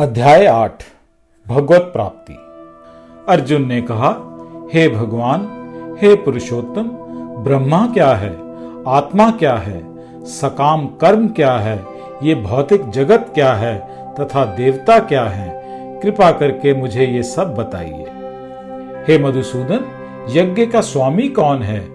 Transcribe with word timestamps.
अध्याय 0.00 0.46
आठ, 0.46 0.82
भगवत 1.48 1.80
प्राप्ति। 1.80 2.32
अर्जुन 3.28 3.66
ने 3.66 3.82
कहा, 3.82 4.08
हे 4.74 4.88
भगवान, 4.88 5.40
हे 6.02 6.14
पुरुषोत्तम, 6.14 6.82
ब्रह्मा 7.44 7.86
क्या 7.86 8.14
है? 8.14 8.36
आत्मा 8.88 9.30
क्या 9.30 9.54
है? 9.54 9.82
सकाम 10.24 10.86
कर्म 10.86 11.28
क्या 11.28 11.52
है? 11.52 11.84
ये 12.22 12.34
भौतिक 12.34 12.90
जगत 12.90 13.30
क्या 13.34 13.52
है? 13.52 13.78
तथा 14.20 14.44
देवता 14.44 14.98
क्या 14.98 15.24
है? 15.24 15.62
कृपा 16.00 16.32
करके 16.32 16.74
मुझे 16.74 17.06
ये 17.06 17.22
सब 17.22 17.54
बताइए। 17.54 18.06
हे 19.08 19.18
मधुसूदन, 19.18 19.80
यज्ञ 20.30 20.66
का 20.66 20.80
स्वामी 20.80 21.28
कौन 21.28 21.62
है? 21.62 21.88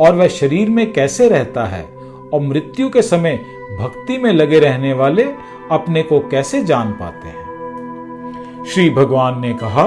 और 0.00 0.14
वह 0.14 0.28
शरीर 0.28 0.70
में 0.70 0.92
कैसे 0.92 1.28
रहता 1.28 1.64
है? 1.64 1.88
और 2.34 2.40
मृत्यु 2.40 2.90
के 2.90 3.02
समय 3.02 3.40
भक्ति 3.80 4.18
में 4.18 4.32
लगे 4.32 4.58
रहने 4.58 4.92
वाले 4.92 5.22
अपने 5.70 6.02
को 6.02 6.20
कैसे 6.20 6.64
जान 6.64 6.92
पाते 6.92 7.28
हैं? 7.28 7.37
श्री 8.74 8.90
भगवान 8.90 9.40
ने 9.40 9.52
कहा, 9.54 9.82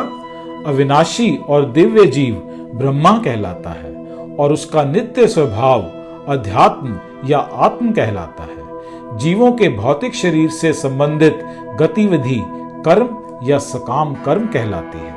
अविनाशी 0.67 1.35
और 1.38 1.66
दिव्य 1.66 2.05
जीव 2.05 2.35
ब्रह्मा 2.76 3.12
कहलाता 3.17 3.70
है 3.70 3.94
और 4.35 4.53
उसका 4.53 4.84
नित्य 4.84 5.27
स्वभाव 5.27 5.81
अध्यात्म 6.27 6.99
या 7.25 7.38
आत्म 7.38 7.91
कहलाता 7.91 8.44
है। 8.44 9.17
जीवों 9.17 9.52
के 9.52 9.70
भौतिक 9.70 10.16
शरीर 10.16 10.49
से 10.49 10.73
संबंधित 10.73 11.39
गतिविधि 11.80 12.41
कर्म 12.86 13.09
या 13.44 13.58
सकाम 13.58 14.13
कर्म 14.13 14.45
कहलाती 14.45 14.98
है। 14.98 15.13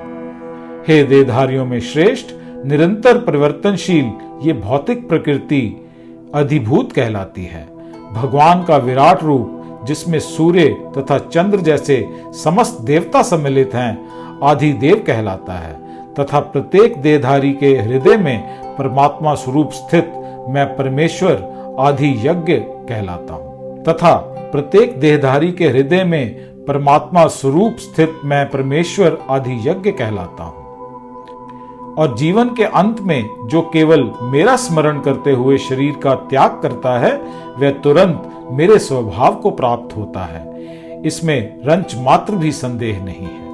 हे 0.89 1.03
देधारियों 1.05 1.67
में 1.67 1.81
श्रेष्ठ, 1.81 2.27
निरंतर 2.67 3.19
परिवर्तनशील 3.19 4.13
ये 4.43 4.53
भौतिक 4.53 5.09
प्रकृति 5.09 5.91
अधिभूत 6.35 6.93
कहलाती 6.93 7.45
है। 7.45 7.69
भगवान 8.13 8.65
का 8.65 8.77
विराट 8.77 9.23
रूप 9.23 9.54
जिसमें 9.85 10.21
सूर्य 10.21 10.69
तथा 10.99 11.19
चंद्र 11.19 11.59
जैसे 11.59 12.11
समस्त 12.27 12.81
देवता 12.81 13.23
सम्मिलित 13.23 13.75
हैं, 13.75 14.09
आदि 14.43 14.73
देव 14.73 15.05
कहलाता 15.07 15.53
है। 15.53 15.85
तथा 16.15 16.41
प्रत्येक 16.41 17.03
देहधारी 17.03 17.53
के 17.53 17.77
हृदय 17.77 18.17
में 18.17 18.61
परमात्मा 18.77 19.35
स्वरूप 19.35 19.71
स्थित 19.73 20.13
मैं 20.49 20.77
परमेश्वर, 20.77 21.55
आदि 21.79 22.29
यज्ञ 22.29 22.55
कहलाता 22.59 23.35
हूँ। 23.35 23.85
तथा 23.85 24.15
प्रत्येक 24.53 25.01
देहधारी 25.01 25.53
के 25.53 25.69
हृदय 25.69 26.05
में 26.05 26.35
परमात्मा 26.65 27.27
स्वरूप 27.27 27.77
स्थित 27.77 28.21
मैं 28.25 28.51
परमेश्वर, 28.51 29.19
आदि 29.31 29.69
यज्ञ 29.69 29.91
कहलाता 29.91 30.45
हूँ। 30.45 30.64
और 31.99 32.17
जीवन 32.17 32.49
के 32.49 32.65
अंत 32.65 33.01
में 33.01 33.29
जो 33.47 33.63
केवल 33.63 34.11
मेरा 34.23 34.57
स्मरण 34.57 35.01
करते 35.01 35.33
हुए 35.33 35.59
शरीर 35.59 35.95
का 35.95 36.15
त्याग 36.15 36.61
करता 36.63 36.99
है, 36.99 37.17
वह 37.59 37.71
तुरंत 37.71 38.49
मेरे 38.51 38.79
स्वभाव 38.79 39.35
को 39.35 39.51
प्राप्त 39.51 39.97
होता 39.97 40.21
है। 40.21 40.55
इसमें 41.07 41.61
रंच 41.65 41.95
मात्र 41.99 42.35
भी 42.35 42.53
संदेह 42.53 43.05
नहीं 43.05 43.27
है। 43.27 43.45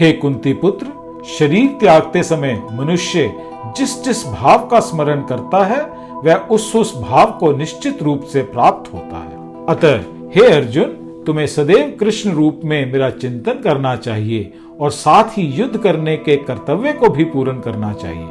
हे 0.00 0.12
कुंती 0.12 0.52
पुत्र, 0.52 0.86
शरीर 1.24 1.76
त्यागते 1.80 2.22
समय 2.22 2.62
मनुष्य 2.72 3.32
जिस 3.76 4.04
जिस 4.04 4.26
भाव 4.26 4.66
का 4.66 4.80
स्मरण 4.80 5.20
करता 5.20 5.64
है, 5.64 5.82
वह 6.24 6.34
उस 6.34 6.76
उस 6.76 7.00
भाव 7.00 7.30
को 7.30 7.52
निश्चित 7.52 8.02
रूप 8.02 8.22
से 8.22 8.42
प्राप्त 8.42 8.94
होता 8.94 9.16
है। 9.16 9.66
अतः 9.66 10.00
हे 10.34 10.52
अर्जुन 10.52 10.99
तुम्हें 11.26 11.46
सदैव 11.46 11.96
कृष्ण 12.00 12.30
रूप 12.30 12.60
में 12.64 12.92
मेरा 12.92 13.10
चिंतन 13.10 13.52
करना 13.52 13.96
चाहिए 13.96 14.52
और 14.80 14.90
साथ 14.90 15.24
ही 15.24 15.42
युद्ध 15.42 15.78
करने 15.78 16.16
के 16.16 16.36
कर्तव्य 16.36 16.92
को 16.92 17.08
भी 17.08 17.24
पूर्ण 17.24 17.60
करना 17.60 17.92
चाहिए। 17.92 18.28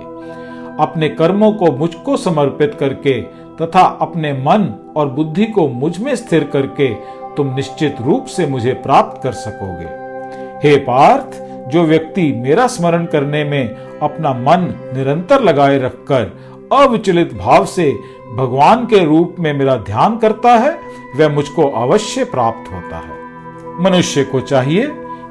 अपने 0.80 1.10
कर्मों 1.10 1.52
को 1.52 1.72
मुझको 1.72 2.18
समर्पित 2.18 2.76
करके 2.80 3.22
तथा 3.62 3.82
अपने 4.02 4.34
मन 4.34 4.94
और 4.98 5.10
बुद्धि 5.10 5.46
को 5.46 5.68
मुझमें 5.68 6.16
स्थिर 6.16 6.44
करके 6.44 6.94
तुम 7.38 7.56
निश्चित 7.56 7.96
रूप 8.02 8.26
से 8.26 8.48
मुझे 8.48 8.74
प्राप्त 8.74 9.24
कर 9.24 9.32
सकोगे। 9.32 9.88
हे 10.68 10.78
पार्थ, 10.78 11.42
जो 11.72 11.84
व्यक्ति 11.84 12.32
मेरा 12.32 12.68
स्मरण 12.68 13.06
करने 13.06 13.44
में 13.44 13.76
अपना 14.00 14.34
मन 14.34 14.92
निरंतर 14.98 15.42
लगाए 15.42 15.78
रखकर 15.80 16.24
अविचलित 16.74 17.34
भाव 17.34 17.66
से 17.66 18.00
भगवान 18.36 18.86
के 18.86 19.06
रूप 19.06 19.36
में 19.40 19.54
मेरा 19.54 19.76
ध्यान 19.76 20.18
करता 20.18 20.52
है, 20.52 20.80
वह 21.16 21.30
मुझको 21.30 21.64
अवश्य 21.64 22.24
प्राप्त 22.24 22.74
होता 22.74 22.98
है। 22.98 23.18
मनुष्य 23.82 24.24
को 24.24 24.40
चाहिए 24.40 24.88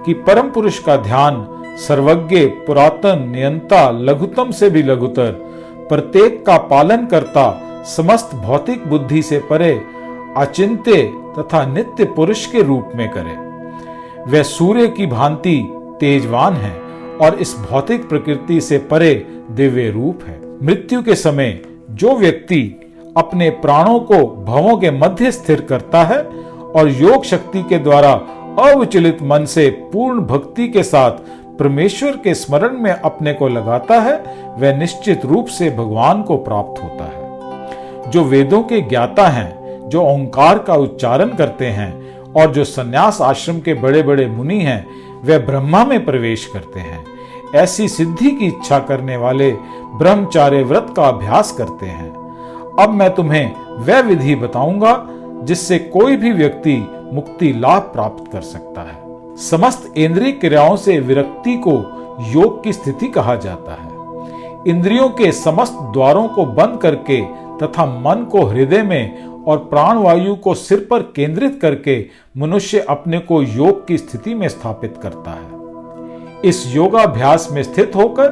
कि 0.07 0.13
परम 0.13 0.51
पुरुष 0.51 0.79
का 0.79 0.97
ध्यान 0.97 1.47
सर्वज्ञ, 1.77 2.47
पुरातन, 2.47 3.29
नियंता, 3.29 3.91
लघुतम 3.91 4.51
से 4.51 4.71
भी 4.71 4.83
लघुतर, 4.83 5.31
प्रत्येक 5.89 6.47
का 6.47 6.59
पालन 6.59 7.07
करता, 7.07 7.63
समस्त 7.85 8.35
भौतिक 8.35 8.87
बुद्धि 8.87 9.23
से 9.23 9.39
परे, 9.39 9.83
अचिंत्य 10.37 11.03
तथा 11.39 11.67
नित्य 11.67 12.05
पुरुष 12.05 12.47
के 12.47 12.63
रूप 12.63 12.91
में 12.95 13.11
करे। 13.11 13.37
वह 14.31 14.43
सूर्य 14.43 14.89
की 14.89 15.07
भांति 15.07 15.73
तेजवान 16.01 16.53
है 16.53 16.81
और 17.21 17.35
इस 17.35 17.57
भौतिक 17.71 18.09
प्रकृति 18.09 18.61
से 18.61 18.79
परे 18.79 19.27
दिव्य 19.51 19.91
रूप 19.91 20.21
है। 20.27 20.48
मृत्यु 20.63 21.03
के 21.03 21.15
समय 21.15 21.61
जो 21.91 22.17
व्यक्ति 22.17 22.81
अपने 23.17 23.51
प्राणों 23.51 24.01
को 24.01 24.45
भवों 24.45 24.77
के 24.77 24.91
मध्य 24.91 25.33
स्थिर 25.33 25.61
करता 25.61 26.03
है 26.05 26.23
और 26.75 26.89
योग 26.89 27.25
शक्ति 27.25 27.63
के 27.63 27.79
द्वारा 27.79 28.13
अविचलित 28.59 29.19
मन 29.23 29.45
से 29.45 29.71
पूर्ण 29.71 30.21
भक्ति 30.21 30.69
के 30.69 30.83
साथ 30.83 31.11
परमेश्वर 31.59 32.11
के 32.11 32.35
स्मरण 32.35 32.79
में 32.79 32.91
अपने 32.91 33.33
को 33.35 33.49
लगाता 33.49 34.01
है, 34.01 34.17
वह 34.59 34.77
निश्चित 34.77 35.25
रूप 35.25 35.47
से 35.47 35.71
भगवान 35.71 36.23
को 36.23 36.37
प्राप्त 36.37 36.83
होता 36.83 37.05
है। 37.05 38.11
जो 38.11 38.25
वेदों 38.25 38.63
के 38.63 38.81
ज्ञाता 38.81 39.29
हैं, 39.29 39.89
जो 39.89 40.03
ओंकार 40.03 40.59
का 40.59 40.75
उच्चारण 40.75 41.29
करते 41.29 41.67
हैं 41.67 42.23
और 42.23 42.53
जो 42.53 42.65
सन्यास 42.65 43.21
आश्रम 43.21 43.61
के 43.61 43.75
बड़े 43.75 44.03
बड़े 44.03 44.27
मुनि 44.27 44.59
हैं 44.59 44.87
वे 45.25 45.39
ब्रह्मा 45.39 45.85
में 45.85 46.05
प्रवेश 46.05 46.47
करते 46.47 46.81
हैं। 46.81 47.05
ऐसी 47.55 47.89
सिद्धि 47.89 48.31
की 48.31 48.47
इच्छा 48.47 48.79
करने 48.79 49.17
वाले 49.17 49.51
ब्रह्मचार्य 49.95 50.63
व्रत 50.63 50.95
का 50.97 51.09
अभ्यास 51.09 51.53
करते 51.53 51.87
हैं। 51.87 52.11
अब 52.81 52.91
मैं 52.91 53.15
तुम्हें 53.15 53.53
वह 53.79 54.01
विधि 54.01 54.35
बताऊँगा, 54.35 55.07
जिससे 55.45 55.79
कोई 55.79 56.17
भी 56.17 56.33
व्यक्ति 56.33 56.77
मुक्ति 57.13 57.53
लाभ 57.53 57.83
प्राप्त 57.83 58.33
कर 58.33 58.41
सकता 58.41 58.81
है। 58.81 59.37
समस्त 59.37 59.93
इंद्रिय 59.97 60.33
क्रियाओं 60.33 60.77
से 60.77 60.99
विरक्ति 61.01 61.57
को 61.57 61.73
योग 62.31 62.65
की 62.65 62.73
स्थिति 62.73 63.09
कहा 63.09 63.35
जाता 63.35 63.73
है। 63.73 63.97
इंद्रियों 64.69 65.09
के 65.09 65.33
समस्त 65.33 65.73
द्वारों 65.73 66.29
को 66.29 66.45
बंद 66.45 66.79
करके 66.81 67.21
तथा 67.63 67.87
मन 67.87 68.25
को 68.25 68.45
हृदय 68.45 68.83
में 68.83 69.27
और 69.45 69.59
प्राण 69.59 69.99
वायु 69.99 70.35
को 70.35 70.55
सिर 70.55 70.87
पर 70.91 71.03
केंद्रित 71.03 71.59
करके 71.63 72.07
मनुष्य 72.37 72.79
अपने 72.81 73.19
को 73.19 73.43
योग 73.43 73.87
की 73.87 73.99
स्थिति 73.99 74.35
में 74.35 74.49
स्थापित 74.49 74.95
करता 75.03 75.31
है। 75.31 75.58
इस 76.45 76.77
योगाभ्यास 76.77 77.49
में 77.53 77.63
स्थित 77.63 77.93
होकर 77.97 78.29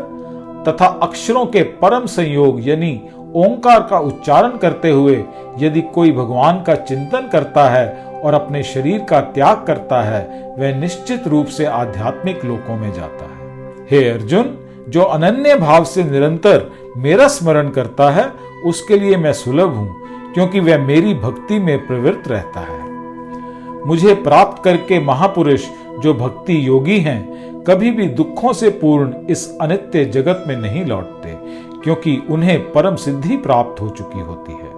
तथा 0.68 0.86
अक्षरों 0.86 1.46
के 1.46 1.62
परम 1.62 2.06
संयोग 2.06 2.68
यानी 2.68 3.00
ओंकार 3.34 3.80
का 3.80 3.98
उच्चारण 3.98 4.56
करते 4.58 4.90
हुए 4.90 5.24
यदि 5.58 5.80
कोई 5.80 6.12
भगवान 6.12 6.62
का 6.62 6.74
चिंतन 6.74 7.28
करता 7.32 7.68
है 7.70 8.04
और 8.24 8.34
अपने 8.34 8.62
शरीर 8.62 8.98
का 8.98 9.20
त्याग 9.20 9.64
करता 9.66 10.02
है, 10.02 10.54
वह 10.58 10.74
निश्चित 10.80 11.26
रूप 11.28 11.46
से 11.46 11.64
आध्यात्मिक 11.64 12.44
लोकों 12.44 12.76
में 12.76 12.92
जाता 12.92 13.24
है। 13.24 13.74
हे 13.90 14.08
अर्जुन, 14.08 14.58
जो 14.88 15.02
अनन्य 15.02 15.54
भाव 15.54 15.84
से 15.84 16.04
निरंतर 16.04 16.70
मेरा 16.96 17.28
स्मरण 17.28 17.68
करता 17.68 18.10
है, 18.10 18.32
उसके 18.64 18.98
लिए 18.98 19.16
मैं 19.16 19.32
सुलभ 19.32 19.74
हूँ, 19.74 19.94
क्योंकि 20.34 20.60
वह 20.60 20.78
मेरी 20.78 21.14
भक्ति 21.14 21.58
में 21.58 21.86
प्रवृत्त 21.86 22.28
रहता 22.28 22.60
है। 22.60 22.84
मुझे 23.86 24.14
प्राप्त 24.14 24.64
करके 24.64 25.00
महापुरुष 25.00 25.66
जो 26.00 26.14
भक्ति 26.14 26.66
योगी 26.68 26.98
हैं 26.98 27.36
कभी 27.66 27.90
भी 27.90 28.06
दुखों 28.08 28.52
से 28.52 28.70
पूर्ण 28.70 29.26
इस 29.30 29.58
अनित्य 29.60 30.04
जगत 30.04 30.44
में 30.48 30.56
नहीं 30.56 30.84
लौटते, 30.84 31.36
क्योंकि 31.84 32.16
उन्हें 32.30 32.72
परम 32.72 32.96
सिद्धि 32.96 33.36
प्राप्त 33.36 33.80
हो 33.82 33.88
चुकी 33.88 34.20
होती 34.20 34.52
है। 34.52 34.74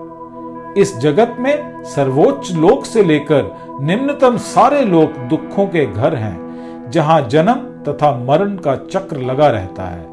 इस 0.83 0.97
जगत 0.99 1.37
में 1.39 1.83
सर्वोच्च 1.85 2.53
लोक 2.53 2.85
से 2.85 3.03
लेकर 3.03 3.51
निम्नतम 3.81 4.37
सारे 4.37 4.85
लोक 4.85 5.19
दुखों 5.31 5.67
के 5.67 5.87
घर 5.87 6.15
हैं, 6.15 6.91
जहाँ 6.91 7.21
जन्म 7.29 7.67
तथा 7.89 8.13
मरण 8.25 8.57
का 8.57 8.77
चक्र 8.77 9.21
लगा 9.21 9.49
रहता 9.49 9.85
है। 9.85 10.07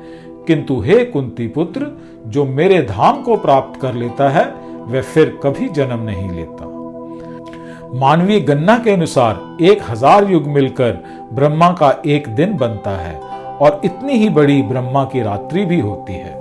किंतु 0.48 0.80
हे 0.82 1.04
कुंती 1.06 1.48
पुत्र, 1.48 1.92
जो 2.28 2.46
मेरे 2.46 2.82
धाम 2.82 3.22
को 3.24 3.36
प्राप्त 3.38 3.82
कर 3.82 3.94
लेता 3.94 4.30
है, 4.30 4.46
वह 4.86 5.02
फिर 5.02 5.40
कभी 5.44 5.70
जन्म 5.70 6.04
नहीं 6.04 6.30
लेता। 6.32 6.74
मानवीय 7.96 8.40
गणना 8.40 8.78
के 8.78 8.92
अनुसार 8.92 9.64
एक 9.64 9.82
हज़ार 9.90 10.32
युग 10.32 10.48
मिलकर 10.48 10.98
ब्रह्मा 11.36 11.70
का 11.72 11.90
एक 12.06 12.28
दिन 12.28 12.58
बनता 12.58 12.92
है 12.92 13.16
और 13.60 13.82
इतनी 13.86 14.14
ही 14.14 14.30
बड़ी 14.30 14.62
ब्रह्मा 14.64 15.04
की 15.04 15.22
रात्रि 15.22 15.66
भी 15.66 15.80
होती 15.80 16.14
है। 16.14 16.34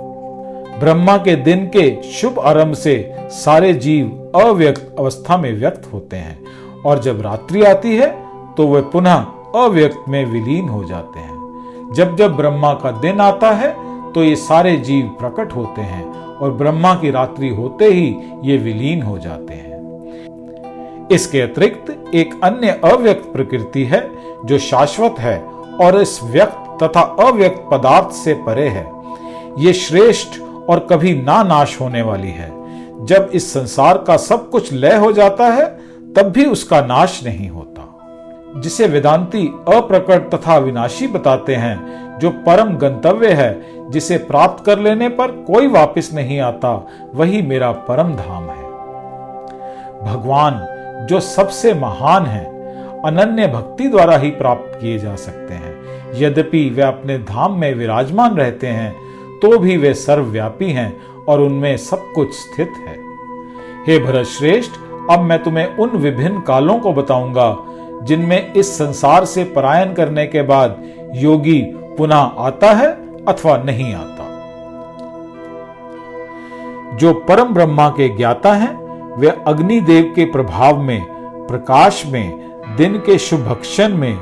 ब्रह्मा 0.79 1.17
के 1.17 1.35
दिन 1.35 1.65
के 1.67 2.01
शुभ 2.11 2.39
आरंभ 2.39 2.73
से 2.73 2.95
सारे 3.33 3.73
जीव 3.73 4.31
अव्यक्त 4.35 4.95
अवस्था 4.99 5.37
में 5.37 5.51
व्यक्त 5.53 5.89
होते 5.93 6.17
हैं 6.17 6.81
और 6.85 6.99
जब 6.99 7.21
रात्रि 7.21 7.63
आती 7.63 7.95
है 7.97 8.09
तो 8.57 8.67
वे 8.67 8.81
पुनः 8.93 9.25
अव्यक्त 9.55 10.09
में 10.09 10.25
विलीन 10.25 10.69
हो 10.69 10.83
जाते 10.85 11.19
हैं। 11.19 11.93
जब 11.93 12.15
जब 12.15 12.35
ब्रह्मा 12.35 12.73
का 12.73 12.91
दिन 12.91 13.21
आता 13.21 13.51
है 13.51 13.73
तो 14.13 14.23
ये 14.23 14.35
सारे 14.35 14.75
जीव 14.77 15.05
प्रकट 15.19 15.55
होते 15.55 15.81
हैं 15.81 16.03
और 16.35 16.51
ब्रह्मा 16.53 16.93
की 16.95 17.11
रात्रि 17.11 17.49
होते 17.49 17.85
ही 17.85 18.15
ये 18.43 18.57
विलीन 18.57 19.01
हो 19.01 19.17
जाते 19.17 19.53
हैं। 19.53 19.74
इसके 21.11 21.41
अतिरिक्त 21.41 22.15
एक 22.15 22.39
अन्य 22.43 22.81
अव्यक्त 22.83 23.33
प्रकृति 23.33 23.83
है, 23.83 24.09
जो 24.45 24.57
शाश्वत 24.57 25.15
है 25.19 25.39
और 25.81 26.01
इस 26.01 26.19
व्यक्त 26.23 26.83
तथा 26.83 27.01
अव्यक्त 27.01 27.65
पदार्थ 27.71 28.09
से 28.09 28.33
परे 28.33 28.67
है। 28.67 28.91
ये 29.59 29.73
श्रेष्ठ 29.73 30.41
और 30.41 30.79
कभी 30.79 31.21
ना 31.21 31.43
नाश 31.43 31.81
होने 31.81 32.01
वाली 32.01 32.29
है। 32.29 32.55
जब 33.05 33.29
इस 33.33 33.53
संसार 33.53 33.97
का 33.97 34.17
सब 34.17 34.49
कुछ 34.49 34.73
लय 34.73 34.95
हो 34.95 35.11
जाता 35.11 35.45
है, 35.45 35.65
तब 36.13 36.23
भी 36.23 36.45
उसका 36.45 36.81
नाश 36.81 37.21
नहीं 37.25 37.49
होता। 37.49 37.71
जिसे 38.57 38.87
वेदांती 38.87 39.47
अप्रकट 39.47 40.29
तथा 40.35 40.57
विनाशी 40.57 41.07
बताते 41.07 41.55
हैं, 41.55 42.05
जो 42.19 42.29
परम 42.29 42.77
गंतव्य 42.77 43.33
है, 43.33 43.65
जिसे 43.91 44.17
प्राप्त 44.17 44.65
कर 44.65 44.79
लेने 44.79 45.09
पर 45.09 45.27
कोई 45.27 45.67
वापस 45.67 46.09
नहीं 46.13 46.39
आता, 46.39 46.87
वही 47.15 47.41
मेरा 47.41 47.71
परम 47.71 48.15
धाम 48.15 48.43
है। 48.43 48.65
भगवान 50.05 50.74
जो 51.05 51.19
सबसे 51.19 51.73
महान 51.73 52.25
है, 52.25 52.43
अनन्य 53.05 53.47
भक्ति 53.47 53.87
द्वारा 53.87 54.17
ही 54.17 54.29
प्राप्त 54.31 54.77
किए 54.81 54.97
जा 54.97 55.15
सकते 55.15 55.53
हैं। 55.53 55.73
यद्यपि 56.15 56.69
वे 56.69 56.81
अपने 56.81 57.17
धाम 57.19 57.59
में 57.59 57.73
विराजमान 57.73 58.37
रहते 58.37 58.67
हैं 58.67 58.93
तो 59.41 59.57
भी 59.59 59.75
वे 59.77 59.93
सर्वव्यापी 59.93 60.71
हैं 60.71 60.91
और 61.27 61.41
उनमें 61.41 61.75
सब 61.77 62.11
कुछ 62.15 62.33
स्थित 62.33 62.73
है। 62.79 62.95
हे 63.87 63.97
भरत 63.99 64.25
श्रेष्ठ 64.27 64.71
अब 65.11 65.19
मैं 65.19 65.41
तुम्हें 65.43 65.75
उन 65.77 65.89
विभिन्न 65.89 66.41
कालों 66.41 66.77
को 66.79 66.93
बताऊँगा, 66.93 67.55
जिनमें 68.03 68.53
इस 68.53 68.77
संसार 68.77 69.25
से 69.25 69.43
पलायन 69.55 69.93
करने 69.93 70.25
के 70.27 70.41
बाद 70.41 70.81
योगी 71.15 71.61
पुनः 71.97 72.15
आता 72.15 72.71
है 72.73 72.87
अथवा 73.25 73.57
नहीं 73.57 73.93
आता। 73.93 74.23
जो 76.97 77.13
परम 77.29 77.53
ब्रह्मा 77.53 77.89
के 77.89 78.07
ज्ञाता 78.17 78.53
हैं 78.53 78.73
वे 79.17 79.27
अग्निदेव 79.47 80.13
के 80.15 80.25
प्रभाव 80.25 80.77
में, 80.77 81.01
प्रकाश 81.47 82.03
में, 82.05 82.51
दिन 82.77 82.93
के 82.93 83.17
शुभक्षण 83.17 83.89
में, 83.89 84.19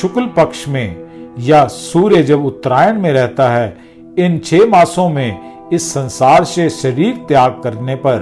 शुक्ल 0.00 0.26
पक्ष 0.26 0.68
में 0.68 1.04
या 1.38 1.66
सूर्य 1.66 2.22
जब 2.22 2.46
उत्तरायण 2.46 3.00
में 3.00 3.12
रहता 3.12 3.48
है, 3.48 3.76
इन 4.18 4.38
छह 4.38 4.58
मासों 4.58 5.08
में 5.08 5.54
इस 5.72 5.90
संसार 5.90 6.44
से 6.44 6.70
शरीर 6.70 7.24
त्याग 7.28 7.60
करने 7.64 7.94
पर 7.94 8.20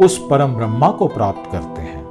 उस 0.00 0.26
परम 0.30 0.54
ब्रह्मा 0.54 0.90
को 0.90 1.06
प्राप्त 1.06 1.52
करते 1.52 1.82
हैं। 1.82 2.06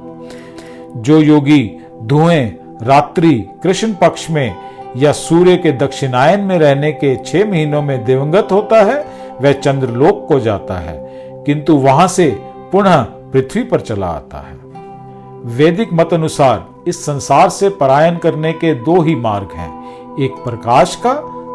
जो 0.96 1.18
योगी 1.18 1.76
धुएँ, 2.02 2.58
रात्रि, 2.82 3.48
कृष्ण 3.62 3.92
पक्ष 3.92 4.30
में 4.30 4.56
या 4.96 5.12
सूर्य 5.12 5.56
के 5.56 5.72
दक्षिणायन 5.72 6.40
में 6.40 6.58
रहने 6.58 6.92
के 6.92 7.16
छह 7.16 7.50
महीनों 7.50 7.82
में 7.82 8.04
दिवंगत 8.04 8.48
होता 8.52 8.82
है, 8.82 9.06
वह 9.40 9.52
चंद्रलोक 9.52 10.28
को 10.28 10.40
जाता 10.40 10.74
है। 10.74 11.06
किंतु 11.46 11.76
वहाँ 11.76 12.08
से 12.08 12.38
पुनः 12.72 13.06
पृथ्वी 13.32 13.62
पर 13.62 13.80
चला 13.80 14.06
आता 14.06 14.38
है। 14.38 14.54
वैदिक 15.56 15.92
मत 15.92 16.12
अनुसार 16.14 16.64
इस 16.88 17.04
संसार 17.04 17.48
से 17.48 17.68
पलायन 17.70 18.16
करने 18.16 18.52
के 18.52 18.72
दो 18.74 19.00
ही 19.02 19.14
मार्ग 19.16 19.52
हैं, 19.52 19.70
एक 20.16 20.34
प्रकाश 20.44 20.94
का, 20.96 21.12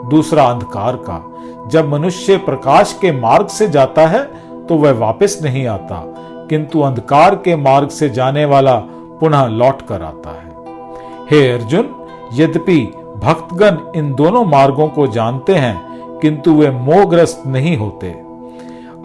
दूसरा 0.10 0.44
अंधकार 0.44 0.96
का। 1.00 1.68
जब 1.70 1.90
मनुष्य 1.90 2.38
प्रकाश 2.38 2.98
के 3.02 3.12
मार्ग 3.12 3.48
से 3.48 3.68
जाता 3.70 4.08
है 4.08 4.24
तो 4.68 4.76
वह 4.76 4.92
वापस 4.92 5.40
नहीं 5.44 5.66
आता, 5.68 6.04
किंतु 6.50 6.82
अंधकार 6.82 7.36
के 7.36 7.56
मार्ग 7.56 7.90
से 7.90 8.10
जाने 8.10 8.46
वाला 8.46 8.76
पुनः 9.20 9.46
लौट 9.48 9.82
कर 9.82 10.02
आता 10.02 10.30
है। 10.32 10.50
हे 11.32 11.52
अर्जुन, 11.52 11.90
यद्यपि 12.34 12.80
भक्तगण 13.18 13.78
इन 13.96 14.14
दोनों 14.16 14.44
मार्गों 14.46 14.88
को 14.88 15.08
जानते 15.10 15.56
हैं, 15.56 16.20
किंतु 16.20 16.54
वे 16.54 16.70
मोहग्रस्त 16.72 17.44
नहीं 17.48 17.76
होते। 17.78 18.10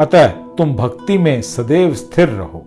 अतः 0.00 0.32
तुम 0.58 0.74
भक्ति 0.74 1.18
में 1.18 1.42
सदैव 1.42 1.94
स्थिर 1.94 2.28
रहो। 2.28 2.64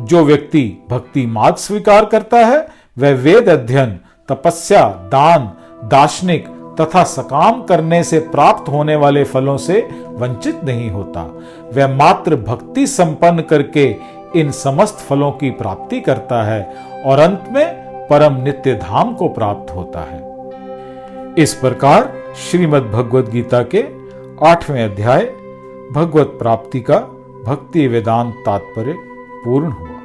जो 0.00 0.24
व्यक्ति 0.24 0.86
भक्ति 0.90 1.26
मार्ग 1.26 1.56
स्वीकार 1.56 2.04
करता 2.04 2.36
है, 2.36 2.68
वह 2.98 3.14
वेद 3.14 3.48
अध्ययन, 3.48 3.98
तपस्या, 4.28 4.88
दान, 4.88 5.52
दार्शनिक 5.88 6.48
तथा 6.80 7.02
सकाम 7.02 7.62
करने 7.62 8.04
से 8.04 8.18
प्राप्त 8.18 8.68
होने 8.68 8.96
वाले 8.96 9.24
फलों 9.24 9.56
से 9.56 9.88
वंचित 10.06 10.64
नहीं 10.64 10.90
होता। 10.90 11.22
वह 11.74 11.88
मात्र 11.88 12.36
भक्ति 12.36 12.86
संपन्न 12.86 13.42
करके 13.42 13.96
इन 14.36 14.50
समस्त 14.50 14.94
फलों 14.94 15.32
की 15.32 15.50
प्राप्ति 15.50 16.00
करता 16.00 16.42
है 16.42 16.74
और 17.06 17.18
अंत 17.18 17.44
में 17.50 17.86
परम 18.10 18.42
नित्य 18.42 18.74
धाम 18.74 19.14
को 19.14 19.28
प्राप्त 19.28 19.74
होता 19.74 20.00
है। 20.00 20.26
इस 21.38 21.54
प्रकार 21.54 22.12
श्रीमद् 22.36 22.90
भगवद 22.90 23.28
गीता 23.28 23.62
के 23.62 23.84
आठवें 24.46 24.84
अध्याय 24.84 25.32
भगवत 25.92 26.26
प्राप्ति 26.26 26.80
का 26.80 26.98
भक्ति 27.46 27.86
वेदांत 27.86 28.34
तात्पर्य 28.46 28.94
पूर्ण 29.44 29.70
हुआ। 29.70 29.95